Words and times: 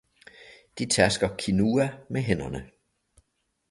De 0.77 0.85
tærsker 0.85 1.29
Quinoa 1.39 1.87
med 2.09 2.21
hænderne. 2.21 2.71